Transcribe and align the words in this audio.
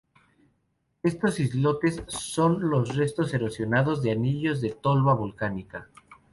Estos 1.03 1.39
islotes 1.39 2.01
son 2.07 2.71
los 2.71 2.95
restos 2.95 3.35
erosionados 3.35 4.01
de 4.01 4.09
anillos 4.09 4.59
de 4.59 4.71
toba 4.71 5.13
volcánica. 5.13 5.89